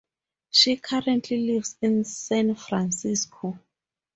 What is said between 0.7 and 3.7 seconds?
currently lives in San Francisco.